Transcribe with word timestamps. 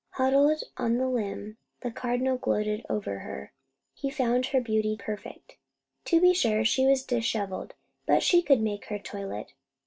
Huddled 0.13 0.63
on 0.77 0.97
the 0.97 1.07
limb, 1.07 1.57
the 1.81 1.91
Cardinal 1.91 2.35
gloated 2.35 2.83
over 2.89 3.19
her. 3.19 3.51
He 3.93 4.09
found 4.09 4.47
her 4.47 4.59
beauty 4.59 4.95
perfect. 4.97 5.57
To 6.05 6.19
be 6.19 6.33
sure, 6.33 6.65
she 6.65 6.87
was 6.87 7.03
dishevelled; 7.03 7.75
but 8.07 8.23
she 8.23 8.41
could 8.41 8.61
make 8.61 8.85
her 8.85 8.97
toilet. 8.97 9.53